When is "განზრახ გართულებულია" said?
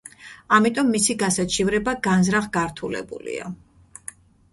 2.07-3.53